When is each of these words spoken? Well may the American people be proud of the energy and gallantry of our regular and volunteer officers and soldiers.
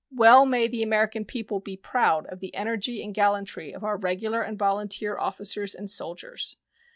Well 0.11 0.47
may 0.47 0.67
the 0.67 0.81
American 0.81 1.25
people 1.25 1.59
be 1.59 1.77
proud 1.77 2.25
of 2.25 2.39
the 2.39 2.55
energy 2.55 3.03
and 3.03 3.13
gallantry 3.13 3.71
of 3.71 3.83
our 3.83 3.97
regular 3.97 4.41
and 4.41 4.57
volunteer 4.57 5.15
officers 5.19 5.75
and 5.75 5.87
soldiers. 5.91 6.57